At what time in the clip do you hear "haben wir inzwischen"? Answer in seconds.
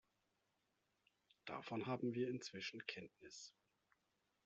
1.85-2.83